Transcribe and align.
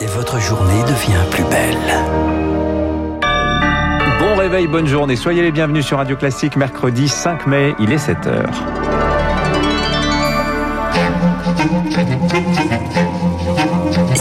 et 0.00 0.06
votre 0.06 0.40
journée 0.40 0.82
devient 0.82 1.24
plus 1.30 1.44
belle. 1.44 1.76
Bon 4.18 4.36
réveil, 4.36 4.66
bonne 4.66 4.86
journée. 4.86 5.16
Soyez 5.16 5.42
les 5.42 5.52
bienvenus 5.52 5.86
sur 5.86 5.98
Radio 5.98 6.16
Classique, 6.16 6.56
mercredi 6.56 7.08
5 7.08 7.46
mai, 7.46 7.74
il 7.78 7.92
est 7.92 7.96
7h. 7.96 8.46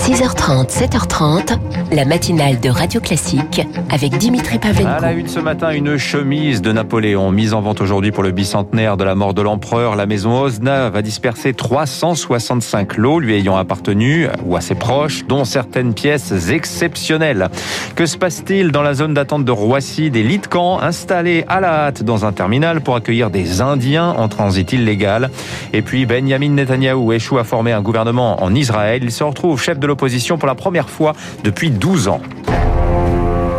6h30, 0.05 0.69
7h30, 0.69 1.57
la 1.91 2.05
matinale 2.05 2.59
de 2.59 2.69
Radio 2.69 3.01
Classique 3.01 3.67
avec 3.89 4.15
Dimitri 4.19 4.59
Pavlenko. 4.59 4.87
À 4.87 4.99
la 4.99 5.13
une 5.13 5.27
ce 5.27 5.39
matin, 5.39 5.71
une 5.71 5.97
chemise 5.97 6.61
de 6.61 6.71
Napoléon 6.71 7.31
mise 7.31 7.55
en 7.55 7.61
vente 7.61 7.81
aujourd'hui 7.81 8.11
pour 8.11 8.21
le 8.21 8.29
bicentenaire 8.29 8.97
de 8.97 9.03
la 9.03 9.15
mort 9.15 9.33
de 9.33 9.41
l'empereur. 9.41 9.95
La 9.95 10.05
maison 10.05 10.39
Osna 10.39 10.91
va 10.91 11.01
disperser 11.01 11.55
365 11.55 12.97
lots 12.97 13.19
lui 13.19 13.33
ayant 13.33 13.57
appartenu 13.57 14.27
ou 14.45 14.55
à 14.55 14.61
ses 14.61 14.75
proches, 14.75 15.25
dont 15.25 15.43
certaines 15.43 15.95
pièces 15.95 16.49
exceptionnelles. 16.51 17.49
Que 17.95 18.05
se 18.05 18.15
passe-t-il 18.15 18.71
dans 18.71 18.83
la 18.83 18.93
zone 18.93 19.15
d'attente 19.15 19.43
de 19.43 19.51
Roissy 19.51 20.11
Des 20.11 20.21
lits 20.21 20.37
de 20.37 20.45
camp 20.45 20.79
installés 20.83 21.45
à 21.47 21.59
la 21.59 21.85
hâte 21.85 22.03
dans 22.03 22.25
un 22.25 22.31
terminal 22.31 22.81
pour 22.81 22.95
accueillir 22.95 23.31
des 23.31 23.59
Indiens 23.59 24.11
en 24.11 24.27
transit 24.27 24.71
illégal? 24.71 25.31
Et 25.73 25.81
puis 25.81 26.05
Benjamin 26.05 26.49
Netanyahou 26.49 27.11
échoue 27.11 27.39
à 27.39 27.43
former 27.43 27.71
un 27.71 27.81
gouvernement 27.81 28.43
en 28.43 28.53
Israël. 28.53 29.01
Il 29.03 29.11
se 29.11 29.23
retrouve 29.23 29.59
chef 29.59 29.79
de 29.79 29.87
l'opposition 29.87 29.94
pour 30.37 30.47
la 30.47 30.55
première 30.55 30.89
fois 30.89 31.13
depuis 31.43 31.69
12 31.69 32.07
ans. 32.07 32.21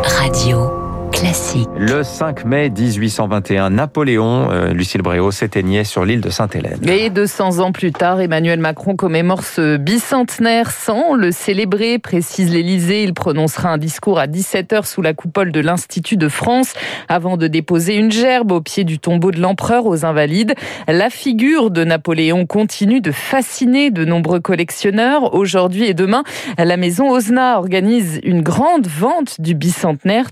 Radio 0.03 0.86
classique. 1.11 1.67
Le 1.77 2.03
5 2.03 2.45
mai 2.45 2.69
1821, 2.69 3.71
Napoléon, 3.71 4.49
euh, 4.51 4.73
Lucille 4.73 5.01
Bréau, 5.01 5.31
s'éteignait 5.31 5.83
sur 5.83 6.05
l'île 6.05 6.21
de 6.21 6.29
Sainte-Hélène. 6.29 6.79
Et 6.87 7.09
200 7.09 7.59
ans 7.59 7.71
plus 7.71 7.91
tard, 7.91 8.21
Emmanuel 8.21 8.59
Macron 8.59 8.95
commémore 8.95 9.43
ce 9.43 9.77
bicentenaire 9.77 10.71
sans 10.71 11.13
le 11.13 11.31
célébrer, 11.31 11.99
précise 11.99 12.51
l'Élysée. 12.51 13.03
Il 13.03 13.13
prononcera 13.13 13.69
un 13.69 13.77
discours 13.77 14.19
à 14.19 14.27
17h 14.27 14.85
sous 14.85 15.01
la 15.01 15.13
coupole 15.13 15.51
de 15.51 15.59
l'Institut 15.59 16.17
de 16.17 16.29
France 16.29 16.73
avant 17.07 17.37
de 17.37 17.47
déposer 17.47 17.95
une 17.95 18.11
gerbe 18.11 18.51
au 18.51 18.61
pied 18.61 18.83
du 18.83 18.99
tombeau 18.99 19.31
de 19.31 19.39
l'empereur 19.39 19.85
aux 19.85 20.05
Invalides. 20.05 20.55
La 20.87 21.09
figure 21.09 21.71
de 21.71 21.83
Napoléon 21.83 22.45
continue 22.45 23.01
de 23.01 23.11
fasciner 23.11 23.91
de 23.91 24.05
nombreux 24.05 24.39
collectionneurs. 24.39 25.33
Aujourd'hui 25.33 25.85
et 25.85 25.93
demain, 25.93 26.23
la 26.57 26.77
maison 26.77 27.09
Osna 27.09 27.57
organise 27.57 28.19
une 28.23 28.41
grande 28.41 28.87
vente 28.87 29.39
du 29.39 29.53
bicentenaire. 29.53 30.31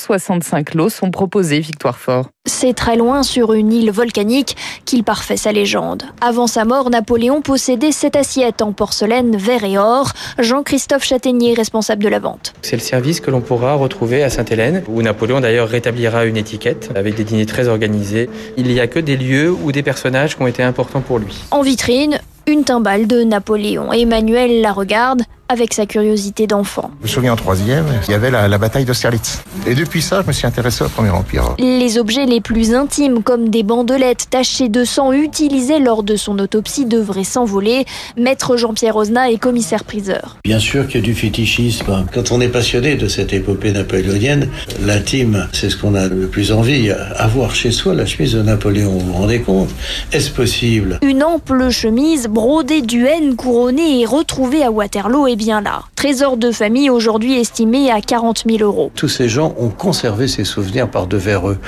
365 0.00 0.74
lots 0.74 0.88
sont 0.88 1.10
proposés, 1.10 1.60
Victoire 1.60 1.98
Fort. 1.98 2.30
C'est 2.46 2.72
très 2.72 2.96
loin 2.96 3.22
sur 3.22 3.52
une 3.52 3.70
île 3.70 3.90
volcanique 3.90 4.56
qu'il 4.86 5.04
parfait 5.04 5.36
sa 5.36 5.52
légende. 5.52 6.04
Avant 6.22 6.46
sa 6.46 6.64
mort, 6.64 6.88
Napoléon 6.88 7.42
possédait 7.42 7.92
cette 7.92 8.16
assiette 8.16 8.62
en 8.62 8.72
porcelaine, 8.72 9.36
verre 9.36 9.64
et 9.64 9.76
or. 9.76 10.12
Jean-Christophe 10.38 11.04
Châtaignier, 11.04 11.52
responsable 11.52 12.02
de 12.02 12.08
la 12.08 12.18
vente. 12.18 12.54
C'est 12.62 12.76
le 12.76 12.82
service 12.82 13.20
que 13.20 13.30
l'on 13.30 13.42
pourra 13.42 13.74
retrouver 13.74 14.22
à 14.22 14.30
Sainte-Hélène, 14.30 14.82
où 14.88 15.02
Napoléon 15.02 15.40
d'ailleurs 15.40 15.68
rétablira 15.68 16.24
une 16.24 16.38
étiquette 16.38 16.90
avec 16.94 17.14
des 17.14 17.24
dîners 17.24 17.46
très 17.46 17.68
organisés. 17.68 18.30
Il 18.56 18.68
n'y 18.68 18.80
a 18.80 18.86
que 18.86 19.00
des 19.00 19.18
lieux 19.18 19.52
ou 19.52 19.70
des 19.70 19.82
personnages 19.82 20.34
qui 20.34 20.42
ont 20.42 20.46
été 20.46 20.62
importants 20.62 21.02
pour 21.02 21.18
lui. 21.18 21.36
En 21.50 21.60
vitrine, 21.60 22.18
une 22.46 22.64
timbale 22.64 23.06
de 23.06 23.22
Napoléon. 23.22 23.92
Emmanuel 23.92 24.62
la 24.62 24.72
regarde 24.72 25.22
avec 25.50 25.74
sa 25.74 25.84
curiosité 25.84 26.46
d'enfant. 26.46 26.92
Je 27.00 27.08
me 27.08 27.12
souviens 27.12 27.32
en 27.32 27.36
troisième, 27.36 27.84
il 28.06 28.12
y 28.12 28.14
avait 28.14 28.30
la, 28.30 28.46
la 28.46 28.56
bataille 28.56 28.84
d'Austerlitz. 28.84 29.42
Et 29.66 29.74
depuis 29.74 30.00
ça, 30.00 30.22
je 30.22 30.28
me 30.28 30.32
suis 30.32 30.46
intéressé 30.46 30.84
au 30.84 30.88
Premier 30.88 31.10
Empire. 31.10 31.56
Les 31.58 31.98
objets 31.98 32.24
les 32.24 32.40
plus 32.40 32.72
intimes, 32.72 33.24
comme 33.24 33.48
des 33.48 33.64
bandelettes 33.64 34.28
tachées 34.30 34.68
de 34.68 34.84
sang 34.84 35.12
utilisées 35.12 35.80
lors 35.80 36.04
de 36.04 36.14
son 36.14 36.38
autopsie, 36.38 36.86
devraient 36.86 37.24
s'envoler. 37.24 37.84
Maître 38.16 38.56
Jean-Pierre 38.56 38.94
Osna 38.94 39.28
est 39.30 39.38
commissaire-priseur. 39.38 40.36
Bien 40.44 40.60
sûr 40.60 40.86
qu'il 40.86 41.00
y 41.00 41.02
a 41.02 41.06
du 41.06 41.14
fétichisme. 41.14 42.06
Quand 42.14 42.30
on 42.30 42.40
est 42.40 42.48
passionné 42.48 42.94
de 42.94 43.08
cette 43.08 43.32
épopée 43.32 43.72
napoléonienne, 43.72 44.48
l'intime, 44.80 45.48
c'est 45.52 45.68
ce 45.68 45.76
qu'on 45.76 45.96
a 45.96 46.06
le 46.06 46.28
plus 46.28 46.52
envie. 46.52 46.92
Avoir 47.16 47.56
chez 47.56 47.72
soi 47.72 47.94
la 47.94 48.06
chemise 48.06 48.34
de 48.34 48.42
Napoléon, 48.42 48.92
vous 48.92 49.00
vous 49.00 49.12
rendez 49.14 49.40
compte? 49.40 49.70
Est-ce 50.12 50.30
possible? 50.30 51.00
Une 51.02 51.24
ample 51.24 51.70
chemise 51.70 52.28
brodée 52.28 52.82
d'UN 52.82 53.34
couronnée 53.36 54.00
et 54.00 54.06
retrouvée 54.06 54.62
à 54.62 54.70
Waterloo 54.70 55.26
est 55.26 55.39
bien 55.40 55.62
là. 55.62 55.82
Trésor 56.00 56.38
de 56.38 56.50
famille 56.50 56.88
aujourd'hui 56.88 57.38
estimé 57.38 57.90
à 57.90 58.00
40 58.00 58.44
000 58.48 58.62
euros. 58.62 58.90
Tous 58.94 59.06
ces 59.06 59.28
gens 59.28 59.54
ont 59.58 59.68
conservé 59.68 60.28
ces 60.28 60.44
souvenirs 60.44 60.90
par 60.90 61.06
devers 61.06 61.46
eux. 61.46 61.58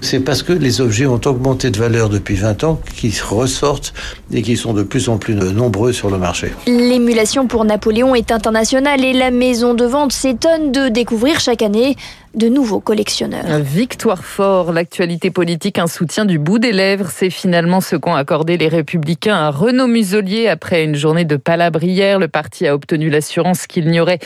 C'est 0.00 0.18
parce 0.18 0.42
que 0.42 0.52
les 0.52 0.80
objets 0.80 1.06
ont 1.06 1.20
augmenté 1.24 1.70
de 1.70 1.78
valeur 1.78 2.08
depuis 2.08 2.34
20 2.34 2.64
ans 2.64 2.80
qu'ils 2.96 3.14
ressortent 3.22 3.94
et 4.32 4.42
qu'ils 4.42 4.58
sont 4.58 4.72
de 4.72 4.82
plus 4.82 5.08
en 5.08 5.18
plus 5.18 5.36
nombreux 5.36 5.92
sur 5.92 6.10
le 6.10 6.18
marché. 6.18 6.52
L'émulation 6.66 7.46
pour 7.46 7.64
Napoléon 7.64 8.16
est 8.16 8.32
internationale 8.32 9.04
et 9.04 9.12
la 9.12 9.30
maison 9.30 9.72
de 9.72 9.84
vente 9.84 10.10
s'étonne 10.10 10.72
de 10.72 10.88
découvrir 10.88 11.38
chaque 11.38 11.62
année 11.62 11.94
de 12.36 12.48
nouveaux 12.48 12.80
collectionneurs. 12.80 13.60
Victoire 13.60 14.22
fort, 14.22 14.72
l'actualité 14.72 15.30
politique, 15.30 15.78
un 15.78 15.86
soutien 15.86 16.26
du 16.26 16.38
bout 16.38 16.58
des 16.58 16.72
lèvres. 16.72 17.08
C'est 17.10 17.30
finalement 17.30 17.80
ce 17.80 17.96
qu'ont 17.96 18.14
accordé 18.14 18.58
les 18.58 18.68
Républicains 18.68 19.36
à 19.36 19.50
Renaud 19.50 19.86
Muselier 19.86 20.46
après 20.46 20.84
une 20.84 20.96
journée 20.96 21.24
de 21.24 21.36
palabrière. 21.36 22.18
Le 22.18 22.28
parti 22.28 22.66
a 22.66 22.74
obtenu 22.74 23.08
l'assurance 23.08 23.66
qu'il 23.76 23.90
n'y 23.90 24.00
aurait 24.00 24.20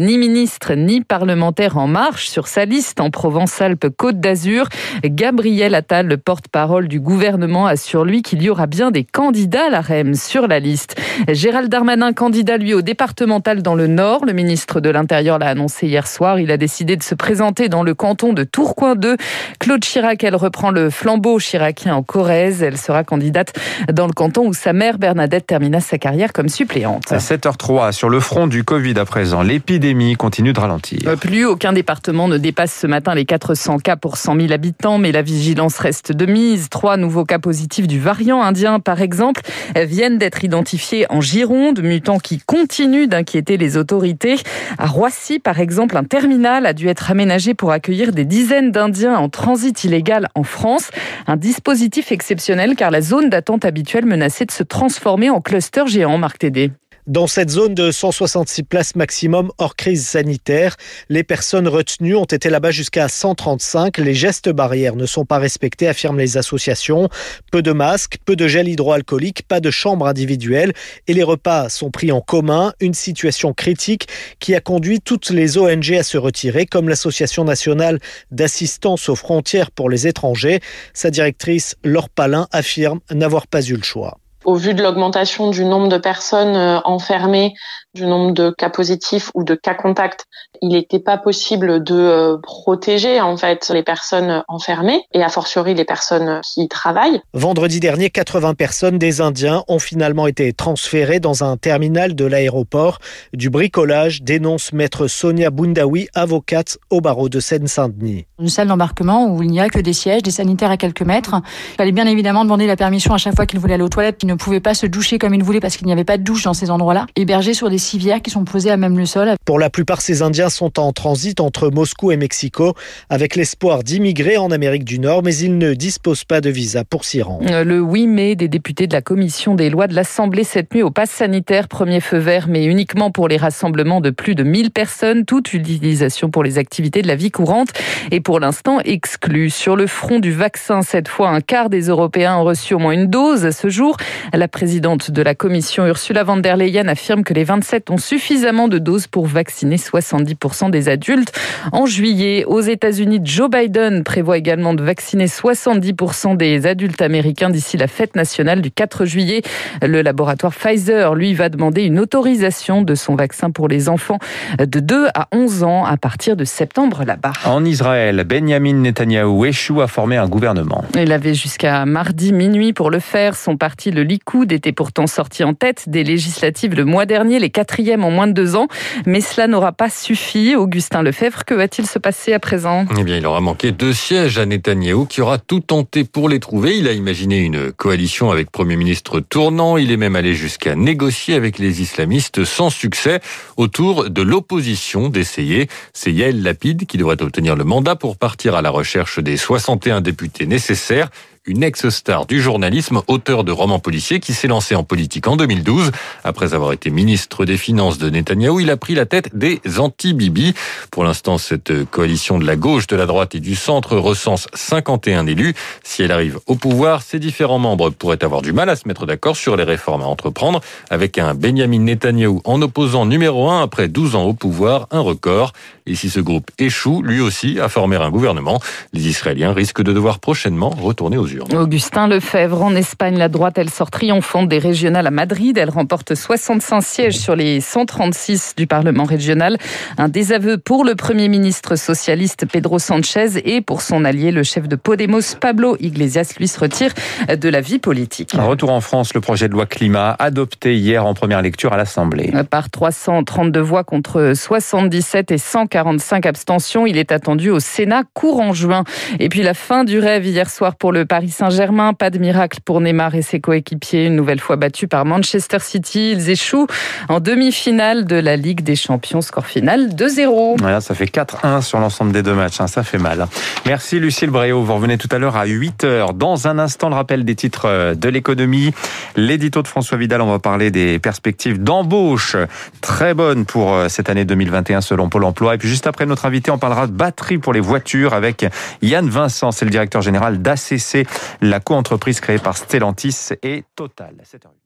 ni 0.00 0.18
ministre 0.18 0.74
ni 0.74 1.00
parlementaire 1.00 1.78
en 1.78 1.86
marche 1.86 2.28
sur 2.28 2.48
sa 2.48 2.64
liste 2.64 3.00
en 3.00 3.10
Provence-Alpes-Côte 3.10 4.18
d'Azur. 4.18 4.68
Gabriel 5.04 5.76
Attal, 5.76 6.08
le 6.08 6.16
porte-parole 6.16 6.88
du 6.88 6.98
gouvernement, 6.98 7.68
assure 7.68 8.04
lui 8.04 8.22
qu'il 8.22 8.42
y 8.42 8.50
aura 8.50 8.66
bien 8.66 8.90
des 8.90 9.04
candidats 9.04 9.66
à 9.66 9.70
la 9.70 9.80
REM 9.80 10.14
sur 10.14 10.48
la 10.48 10.58
liste. 10.58 11.00
Gérald 11.28 11.68
Darmanin, 11.68 12.14
candidat 12.14 12.56
lui 12.56 12.74
au 12.74 12.82
départemental 12.82 13.62
dans 13.62 13.76
le 13.76 13.86
Nord. 13.86 14.24
Le 14.24 14.32
ministre 14.32 14.80
de 14.80 14.90
l'Intérieur 14.90 15.38
l'a 15.38 15.50
annoncé 15.50 15.86
hier 15.86 16.08
soir. 16.08 16.40
Il 16.40 16.50
a 16.50 16.56
décidé 16.56 16.96
de 16.96 17.04
se 17.04 17.14
présenter 17.14 17.68
dans 17.68 17.84
le 17.84 17.94
canton 17.94 18.32
de 18.32 18.42
Tourcoing 18.42 18.96
2. 18.96 19.16
Claude 19.60 19.84
Chirac, 19.84 20.24
elle 20.24 20.34
reprend 20.34 20.72
le 20.72 20.90
flambeau 20.90 21.38
chiracien 21.38 21.94
en 21.94 22.02
Corrèze. 22.02 22.64
Elle 22.64 22.76
sera 22.76 23.04
candidate 23.04 23.52
dans 23.92 24.08
le 24.08 24.12
canton 24.12 24.48
où 24.48 24.52
sa 24.52 24.72
mère 24.72 24.98
Bernadette 24.98 25.46
termina 25.46 25.78
sa 25.78 25.96
carrière 25.96 26.32
comme 26.32 26.48
suppléante. 26.48 27.12
À 27.12 27.18
7h03, 27.18 27.92
sur 27.92 28.08
le 28.08 28.18
front 28.18 28.48
du 28.48 28.64
Covid 28.64 28.95
à 28.98 29.04
présent, 29.04 29.42
l'épidémie 29.42 30.14
continue 30.14 30.52
de 30.52 30.60
ralentir. 30.60 31.16
Plus 31.20 31.44
aucun 31.44 31.72
département 31.72 32.28
ne 32.28 32.38
dépasse 32.38 32.74
ce 32.74 32.86
matin 32.86 33.14
les 33.14 33.24
400 33.24 33.78
cas 33.78 33.96
pour 33.96 34.16
100 34.16 34.36
000 34.40 34.52
habitants, 34.52 34.98
mais 34.98 35.12
la 35.12 35.22
vigilance 35.22 35.78
reste 35.78 36.12
de 36.12 36.26
mise. 36.26 36.68
Trois 36.68 36.96
nouveaux 36.96 37.24
cas 37.24 37.38
positifs 37.38 37.86
du 37.86 38.00
variant 38.00 38.42
indien, 38.42 38.80
par 38.80 39.02
exemple, 39.02 39.42
viennent 39.74 40.18
d'être 40.18 40.44
identifiés 40.44 41.06
en 41.10 41.20
Gironde, 41.20 41.82
mutant 41.82 42.18
qui 42.18 42.38
continue 42.38 43.06
d'inquiéter 43.06 43.56
les 43.56 43.76
autorités. 43.76 44.36
À 44.78 44.86
Roissy, 44.86 45.38
par 45.38 45.60
exemple, 45.60 45.96
un 45.96 46.04
terminal 46.04 46.66
a 46.66 46.72
dû 46.72 46.88
être 46.88 47.10
aménagé 47.10 47.54
pour 47.54 47.72
accueillir 47.72 48.12
des 48.12 48.24
dizaines 48.24 48.72
d'Indiens 48.72 49.16
en 49.16 49.28
transit 49.28 49.84
illégal 49.84 50.28
en 50.34 50.42
France. 50.42 50.90
Un 51.26 51.36
dispositif 51.36 52.12
exceptionnel 52.12 52.76
car 52.76 52.90
la 52.90 53.00
zone 53.00 53.30
d'attente 53.30 53.64
habituelle 53.64 54.06
menaçait 54.06 54.46
de 54.46 54.52
se 54.52 54.62
transformer 54.62 55.30
en 55.30 55.40
cluster 55.40 55.86
géant, 55.86 56.18
Marc 56.18 56.38
Tédé. 56.38 56.70
Dans 57.06 57.28
cette 57.28 57.50
zone 57.50 57.72
de 57.72 57.92
166 57.92 58.64
places 58.64 58.96
maximum 58.96 59.52
hors 59.58 59.76
crise 59.76 60.04
sanitaire, 60.04 60.76
les 61.08 61.22
personnes 61.22 61.68
retenues 61.68 62.16
ont 62.16 62.24
été 62.24 62.50
là-bas 62.50 62.72
jusqu'à 62.72 63.06
135. 63.06 63.98
Les 63.98 64.12
gestes 64.12 64.48
barrières 64.48 64.96
ne 64.96 65.06
sont 65.06 65.24
pas 65.24 65.38
respectés, 65.38 65.86
affirment 65.86 66.18
les 66.18 66.36
associations. 66.36 67.08
Peu 67.52 67.62
de 67.62 67.70
masques, 67.70 68.18
peu 68.24 68.34
de 68.34 68.48
gel 68.48 68.66
hydroalcoolique, 68.66 69.46
pas 69.46 69.60
de 69.60 69.70
chambre 69.70 70.08
individuelle 70.08 70.72
et 71.06 71.14
les 71.14 71.22
repas 71.22 71.68
sont 71.68 71.92
pris 71.92 72.10
en 72.10 72.20
commun. 72.20 72.72
Une 72.80 72.94
situation 72.94 73.52
critique 73.52 74.08
qui 74.40 74.56
a 74.56 74.60
conduit 74.60 75.00
toutes 75.00 75.30
les 75.30 75.58
ONG 75.58 75.92
à 75.92 76.02
se 76.02 76.18
retirer, 76.18 76.66
comme 76.66 76.88
l'Association 76.88 77.44
nationale 77.44 78.00
d'assistance 78.32 79.08
aux 79.08 79.14
frontières 79.14 79.70
pour 79.70 79.90
les 79.90 80.08
étrangers. 80.08 80.58
Sa 80.92 81.12
directrice, 81.12 81.76
Laure 81.84 82.08
Palin, 82.08 82.48
affirme 82.50 82.98
n'avoir 83.12 83.46
pas 83.46 83.62
eu 83.62 83.76
le 83.76 83.84
choix 83.84 84.18
au 84.46 84.54
vu 84.54 84.72
de 84.74 84.82
l'augmentation 84.82 85.50
du 85.50 85.64
nombre 85.64 85.88
de 85.88 85.98
personnes 85.98 86.80
enfermées, 86.84 87.54
du 87.94 88.06
nombre 88.06 88.32
de 88.32 88.50
cas 88.50 88.70
positifs 88.70 89.30
ou 89.34 89.42
de 89.42 89.54
cas 89.54 89.74
contacts, 89.74 90.26
il 90.62 90.68
n'était 90.68 91.00
pas 91.00 91.18
possible 91.18 91.82
de 91.82 92.38
protéger 92.42 93.20
en 93.20 93.36
fait 93.36 93.70
les 93.74 93.82
personnes 93.82 94.44
enfermées 94.48 95.02
et 95.12 95.22
a 95.22 95.28
fortiori 95.28 95.74
les 95.74 95.84
personnes 95.84 96.40
qui 96.44 96.68
travaillent. 96.68 97.20
Vendredi 97.34 97.80
dernier, 97.80 98.10
80 98.10 98.54
personnes 98.54 98.98
des 98.98 99.20
Indiens 99.20 99.64
ont 99.66 99.78
finalement 99.78 100.26
été 100.26 100.52
transférées 100.52 101.20
dans 101.20 101.42
un 101.42 101.56
terminal 101.56 102.14
de 102.14 102.24
l'aéroport. 102.24 102.98
Du 103.32 103.50
bricolage 103.50 104.22
dénonce 104.22 104.72
maître 104.72 105.08
Sonia 105.08 105.50
Boundaoui, 105.50 106.08
avocate 106.14 106.78
au 106.90 107.00
barreau 107.00 107.28
de 107.28 107.40
Seine-Saint-Denis. 107.40 108.26
Une 108.38 108.48
salle 108.48 108.68
d'embarquement 108.68 109.26
où 109.26 109.42
il 109.42 109.50
n'y 109.50 109.60
a 109.60 109.68
que 109.68 109.80
des 109.80 109.92
sièges, 109.92 110.22
des 110.22 110.30
sanitaires 110.30 110.70
à 110.70 110.76
quelques 110.76 111.02
mètres. 111.02 111.34
Il 111.72 111.76
fallait 111.76 111.92
bien 111.92 112.06
évidemment 112.06 112.44
demander 112.44 112.66
la 112.66 112.76
permission 112.76 113.14
à 113.14 113.18
chaque 113.18 113.34
fois 113.34 113.46
qu'ils 113.46 113.58
voulaient 113.58 113.74
aller 113.74 113.82
aux 113.82 113.88
toilettes, 113.88 114.22
ne 114.24 114.35
pouvaient 114.36 114.60
pas 114.60 114.74
se 114.74 114.86
doucher 114.86 115.18
comme 115.18 115.34
ils 115.34 115.42
voulaient 115.42 115.60
parce 115.60 115.76
qu'il 115.76 115.86
n'y 115.86 115.92
avait 115.92 116.04
pas 116.04 116.18
de 116.18 116.22
douche 116.22 116.44
dans 116.44 116.54
ces 116.54 116.70
endroits-là, 116.70 117.06
hébergés 117.16 117.54
sur 117.54 117.70
des 117.70 117.78
civières 117.78 118.22
qui 118.22 118.30
sont 118.30 118.44
posées 118.44 118.70
à 118.70 118.76
même 118.76 118.98
le 118.98 119.06
sol. 119.06 119.34
Pour 119.44 119.58
la 119.58 119.70
plupart, 119.70 120.00
ces 120.00 120.22
Indiens 120.22 120.50
sont 120.50 120.78
en 120.78 120.92
transit 120.92 121.40
entre 121.40 121.70
Moscou 121.70 122.12
et 122.12 122.16
Mexico 122.16 122.74
avec 123.08 123.36
l'espoir 123.36 123.82
d'immigrer 123.82 124.36
en 124.36 124.50
Amérique 124.50 124.84
du 124.84 124.98
Nord, 124.98 125.22
mais 125.22 125.36
ils 125.36 125.58
ne 125.58 125.74
disposent 125.74 126.24
pas 126.24 126.40
de 126.40 126.50
visa 126.50 126.84
pour 126.84 127.04
s'y 127.04 127.22
rendre. 127.22 127.50
Euh, 127.50 127.64
le 127.64 127.80
8 127.80 128.06
mai, 128.06 128.36
des 128.36 128.48
députés 128.48 128.86
de 128.86 128.92
la 128.92 129.02
commission 129.02 129.54
des 129.54 129.70
lois 129.70 129.86
de 129.86 129.94
l'Assemblée 129.94 130.44
cette 130.44 130.74
nuit 130.74 130.82
au 130.82 130.90
pass 130.90 131.10
sanitaire, 131.10 131.68
premier 131.68 132.00
feu 132.00 132.18
vert, 132.18 132.46
mais 132.48 132.64
uniquement 132.64 133.10
pour 133.10 133.28
les 133.28 133.36
rassemblements 133.36 134.00
de 134.00 134.10
plus 134.10 134.34
de 134.34 134.42
1000 134.42 134.70
personnes, 134.70 135.24
toute 135.24 135.52
utilisation 135.52 136.30
pour 136.30 136.42
les 136.42 136.58
activités 136.58 137.02
de 137.02 137.08
la 137.08 137.16
vie 137.16 137.30
courante 137.30 137.68
est 138.10 138.20
pour 138.20 138.40
l'instant 138.40 138.80
exclue. 138.84 139.50
Sur 139.50 139.76
le 139.76 139.86
front 139.86 140.18
du 140.18 140.32
vaccin, 140.32 140.82
cette 140.82 141.08
fois, 141.08 141.30
un 141.30 141.40
quart 141.40 141.70
des 141.70 141.82
Européens 141.88 142.36
ont 142.36 142.44
reçu 142.44 142.74
au 142.74 142.78
moins 142.78 142.92
une 142.92 143.06
dose. 143.06 143.44
À 143.44 143.52
ce 143.52 143.68
jour, 143.68 143.96
la 144.32 144.48
présidente 144.48 145.10
de 145.10 145.22
la 145.22 145.34
commission, 145.34 145.86
Ursula 145.86 146.24
von 146.24 146.36
der 146.38 146.56
Leyen, 146.56 146.88
affirme 146.88 147.24
que 147.24 147.34
les 147.34 147.44
27 147.44 147.90
ont 147.90 147.98
suffisamment 147.98 148.68
de 148.68 148.78
doses 148.78 149.06
pour 149.06 149.26
vacciner 149.26 149.76
70% 149.76 150.70
des 150.70 150.88
adultes. 150.88 151.32
En 151.72 151.86
juillet, 151.86 152.44
aux 152.46 152.60
États-Unis, 152.60 153.20
Joe 153.22 153.50
Biden 153.50 154.04
prévoit 154.04 154.38
également 154.38 154.74
de 154.74 154.82
vacciner 154.82 155.26
70% 155.26 156.36
des 156.36 156.66
adultes 156.66 157.02
américains 157.02 157.50
d'ici 157.50 157.76
la 157.76 157.88
fête 157.88 158.16
nationale 158.16 158.60
du 158.60 158.70
4 158.70 159.04
juillet. 159.04 159.42
Le 159.82 160.02
laboratoire 160.02 160.52
Pfizer, 160.54 161.14
lui, 161.14 161.34
va 161.34 161.48
demander 161.48 161.82
une 161.82 161.98
autorisation 161.98 162.82
de 162.82 162.94
son 162.94 163.14
vaccin 163.14 163.50
pour 163.50 163.68
les 163.68 163.88
enfants 163.88 164.18
de 164.58 164.80
2 164.80 165.08
à 165.14 165.28
11 165.32 165.62
ans 165.62 165.84
à 165.84 165.96
partir 165.96 166.36
de 166.36 166.44
septembre 166.44 167.04
là-bas. 167.04 167.32
En 167.44 167.64
Israël, 167.64 168.24
Benjamin 168.24 168.74
Netanyahou 168.74 169.44
échoue 169.44 169.80
à 169.80 169.86
former 169.86 170.16
un 170.16 170.28
gouvernement. 170.28 170.84
Il 170.94 171.12
avait 171.12 171.34
jusqu'à 171.34 171.84
mardi 171.84 172.32
minuit 172.32 172.72
pour 172.72 172.90
le 172.90 173.00
faire. 173.00 173.36
Son 173.36 173.56
parti, 173.56 173.90
le 173.90 174.02
Likoud, 174.06 174.52
était 174.52 174.72
pourtant 174.72 175.06
sorti 175.06 175.44
en 175.44 175.52
tête 175.52 175.88
des 175.88 176.04
législatives 176.04 176.74
le 176.74 176.84
mois 176.84 177.04
dernier, 177.04 177.38
les 177.38 177.50
quatrièmes 177.50 178.04
en 178.04 178.10
moins 178.10 178.26
de 178.26 178.32
deux 178.32 178.56
ans. 178.56 178.68
Mais 179.04 179.20
cela 179.20 179.46
n'aura 179.46 179.72
pas 179.72 179.90
suffi. 179.90 180.54
Augustin 180.54 181.02
Lefebvre, 181.02 181.44
que 181.44 181.54
va-t-il 181.54 181.86
se 181.86 181.98
passer 181.98 182.32
à 182.32 182.38
présent? 182.38 182.86
Eh 182.98 183.04
bien, 183.04 183.16
il 183.16 183.26
aura 183.26 183.40
manqué 183.40 183.72
deux 183.72 183.92
sièges 183.92 184.38
à 184.38 184.46
Netanyahou 184.46 185.06
qui 185.06 185.20
aura 185.20 185.38
tout 185.38 185.60
tenté 185.60 186.04
pour 186.04 186.28
les 186.28 186.40
trouver. 186.40 186.78
Il 186.78 186.88
a 186.88 186.92
imaginé 186.92 187.40
une 187.40 187.72
coalition 187.72 188.30
avec 188.30 188.50
Premier 188.50 188.76
ministre 188.76 189.20
tournant. 189.20 189.76
Il 189.76 189.92
est 189.92 189.96
même 189.96 190.16
allé 190.16 190.34
jusqu'à 190.34 190.74
négocier 190.74 191.34
avec 191.34 191.58
les 191.58 191.82
islamistes 191.82 192.44
sans 192.44 192.70
succès 192.70 193.20
autour 193.56 194.08
de 194.08 194.22
l'opposition 194.22 195.08
d'essayer. 195.08 195.68
C'est 195.92 196.12
Yael 196.12 196.42
Lapide 196.42 196.86
qui 196.86 196.96
devrait 196.96 197.20
obtenir 197.22 197.56
le 197.56 197.64
mandat 197.64 197.96
pour 197.96 198.16
partir 198.16 198.54
à 198.54 198.62
la 198.62 198.70
recherche 198.70 199.18
des 199.18 199.36
61 199.36 200.00
députés 200.00 200.46
nécessaires 200.46 201.10
une 201.46 201.62
ex-star 201.62 202.26
du 202.26 202.40
journalisme, 202.40 203.02
auteur 203.06 203.44
de 203.44 203.52
romans 203.52 203.78
policiers, 203.78 204.20
qui 204.20 204.34
s'est 204.34 204.48
lancé 204.48 204.74
en 204.74 204.82
politique 204.82 205.28
en 205.28 205.36
2012. 205.36 205.92
Après 206.24 206.54
avoir 206.54 206.72
été 206.72 206.90
ministre 206.90 207.44
des 207.44 207.56
Finances 207.56 207.98
de 207.98 208.10
Netanyahou, 208.10 208.60
il 208.60 208.70
a 208.70 208.76
pris 208.76 208.94
la 208.94 209.06
tête 209.06 209.36
des 209.36 209.60
anti-Bibi. 209.78 210.54
Pour 210.90 211.04
l'instant, 211.04 211.38
cette 211.38 211.84
coalition 211.84 212.38
de 212.38 212.44
la 212.44 212.56
gauche, 212.56 212.88
de 212.88 212.96
la 212.96 213.06
droite 213.06 213.34
et 213.34 213.40
du 213.40 213.54
centre 213.54 213.96
recense 213.96 214.48
51 214.54 215.26
élus. 215.26 215.54
Si 215.84 216.02
elle 216.02 216.12
arrive 216.12 216.40
au 216.46 216.56
pouvoir, 216.56 217.02
ses 217.02 217.20
différents 217.20 217.60
membres 217.60 217.90
pourraient 217.90 218.24
avoir 218.24 218.42
du 218.42 218.52
mal 218.52 218.68
à 218.68 218.76
se 218.76 218.88
mettre 218.88 219.06
d'accord 219.06 219.36
sur 219.36 219.56
les 219.56 219.64
réformes 219.64 220.02
à 220.02 220.06
entreprendre, 220.06 220.60
avec 220.90 221.16
un 221.18 221.34
Benjamin 221.34 221.80
Netanyahou 221.80 222.40
en 222.44 222.60
opposant 222.60 223.06
numéro 223.06 223.48
1 223.48 223.62
après 223.62 223.88
12 223.88 224.16
ans 224.16 224.24
au 224.24 224.34
pouvoir, 224.34 224.88
un 224.90 225.00
record. 225.00 225.52
Et 225.86 225.94
si 225.94 226.10
ce 226.10 226.18
groupe 226.18 226.50
échoue, 226.58 227.02
lui 227.02 227.20
aussi, 227.20 227.60
à 227.60 227.68
former 227.68 227.96
un 227.96 228.10
gouvernement, 228.10 228.60
les 228.92 229.06
Israéliens 229.06 229.52
risquent 229.52 229.82
de 229.82 229.92
devoir 229.92 230.18
prochainement 230.18 230.70
retourner 230.70 231.16
aux 231.16 231.28
urnes. 231.28 231.35
Augustin 231.54 232.08
Lefebvre, 232.08 232.62
en 232.62 232.74
Espagne, 232.74 233.18
la 233.18 233.28
droite, 233.28 233.58
elle 233.58 233.70
sort 233.70 233.90
triomphante 233.90 234.48
des 234.48 234.58
régionales 234.58 235.06
à 235.06 235.10
Madrid. 235.10 235.56
Elle 235.58 235.70
remporte 235.70 236.14
65 236.14 236.80
sièges 236.82 237.18
sur 237.18 237.36
les 237.36 237.60
136 237.60 238.54
du 238.56 238.66
Parlement 238.66 239.04
régional. 239.04 239.58
Un 239.98 240.08
désaveu 240.08 240.58
pour 240.58 240.84
le 240.84 240.94
Premier 240.94 241.28
ministre 241.28 241.76
socialiste 241.76 242.46
Pedro 242.46 242.78
Sanchez 242.78 243.42
et 243.44 243.60
pour 243.60 243.82
son 243.82 244.04
allié, 244.04 244.32
le 244.32 244.42
chef 244.42 244.68
de 244.68 244.76
Podemos, 244.76 245.36
Pablo 245.40 245.76
Iglesias, 245.80 246.34
lui 246.38 246.48
se 246.48 246.58
retire 246.58 246.92
de 247.28 247.48
la 247.48 247.60
vie 247.60 247.78
politique. 247.78 248.34
Un 248.34 248.44
retour 248.44 248.70
en 248.70 248.80
France, 248.80 249.14
le 249.14 249.20
projet 249.20 249.48
de 249.48 249.52
loi 249.52 249.66
climat 249.66 250.16
adopté 250.18 250.76
hier 250.76 251.04
en 251.04 251.14
première 251.14 251.42
lecture 251.42 251.72
à 251.72 251.76
l'Assemblée. 251.76 252.32
Par 252.50 252.70
332 252.70 253.60
voix 253.60 253.84
contre 253.84 254.32
77 254.34 255.30
et 255.30 255.38
145 255.38 256.26
abstentions, 256.26 256.86
il 256.86 256.98
est 256.98 257.12
attendu 257.12 257.50
au 257.50 257.60
Sénat 257.60 258.02
courant 258.14 258.52
juin. 258.52 258.84
Et 259.18 259.28
puis 259.28 259.42
la 259.42 259.54
fin 259.54 259.84
du 259.84 259.98
rêve 259.98 260.26
hier 260.26 260.50
soir 260.50 260.76
pour 260.76 260.92
le 260.92 261.04
Paris 261.04 261.25
Saint-Germain. 261.30 261.94
Pas 261.94 262.10
de 262.10 262.18
miracle 262.18 262.58
pour 262.64 262.80
Neymar 262.80 263.14
et 263.14 263.22
ses 263.22 263.40
coéquipiers, 263.40 264.06
une 264.06 264.16
nouvelle 264.16 264.40
fois 264.40 264.56
battus 264.56 264.88
par 264.88 265.04
Manchester 265.04 265.58
City. 265.60 266.12
Ils 266.12 266.30
échouent 266.30 266.66
en 267.08 267.20
demi-finale 267.20 268.04
de 268.06 268.16
la 268.16 268.36
Ligue 268.36 268.62
des 268.62 268.76
Champions. 268.76 269.20
Score 269.20 269.46
final 269.46 269.94
2-0. 269.94 270.56
Voilà, 270.58 270.80
ça 270.80 270.94
fait 270.94 271.06
4-1 271.06 271.62
sur 271.62 271.78
l'ensemble 271.78 272.12
des 272.12 272.22
deux 272.22 272.34
matchs. 272.34 272.60
Hein. 272.60 272.66
Ça 272.66 272.82
fait 272.82 272.98
mal. 272.98 273.26
Merci 273.66 273.98
Lucille 273.98 274.30
Bréau. 274.30 274.62
Vous 274.62 274.74
revenez 274.74 274.98
tout 274.98 275.08
à 275.10 275.18
l'heure 275.18 275.36
à 275.36 275.46
8h. 275.46 276.16
Dans 276.16 276.48
un 276.48 276.58
instant, 276.58 276.88
le 276.88 276.94
rappel 276.94 277.24
des 277.24 277.34
titres 277.34 277.66
euh, 277.66 277.94
de 277.94 278.08
l'économie. 278.08 278.72
L'édito 279.16 279.62
de 279.62 279.68
François 279.68 279.98
Vidal, 279.98 280.20
on 280.20 280.30
va 280.30 280.38
parler 280.38 280.70
des 280.70 280.98
perspectives 280.98 281.62
d'embauche 281.62 282.36
très 282.80 283.14
bonnes 283.14 283.44
pour 283.44 283.74
euh, 283.74 283.88
cette 283.88 284.10
année 284.10 284.24
2021 284.24 284.80
selon 284.80 285.08
Pôle 285.08 285.24
emploi. 285.24 285.54
Et 285.54 285.58
puis 285.58 285.68
juste 285.68 285.86
après 285.86 286.06
notre 286.06 286.26
invité, 286.26 286.50
on 286.50 286.58
parlera 286.58 286.86
de 286.86 286.92
batterie 286.92 287.38
pour 287.38 287.52
les 287.52 287.60
voitures 287.60 288.14
avec 288.14 288.46
Yann 288.82 289.08
Vincent, 289.08 289.52
c'est 289.52 289.64
le 289.64 289.70
directeur 289.70 290.02
général 290.02 290.42
d'ACC, 290.42 291.06
la 291.40 291.60
coentreprise 291.60 292.20
créée 292.20 292.38
par 292.38 292.56
Stellantis 292.56 293.30
et 293.42 293.64
Total. 293.74 294.16
7h08. 294.24 294.65